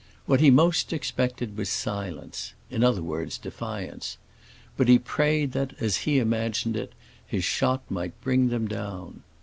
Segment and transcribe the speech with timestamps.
[0.25, 4.17] What he most expected was silence—in other words defiance.
[4.75, 6.93] But he prayed that, as he imagined it,
[7.23, 9.21] his shot might bring them down.